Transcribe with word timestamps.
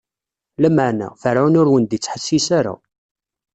Lameɛna, 0.61 1.07
Ferɛun 1.21 1.59
ur 1.59 1.67
wen-d-ittḥessis 1.71 2.47
ara. 2.59 2.73